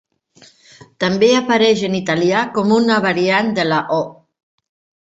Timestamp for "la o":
3.71-4.05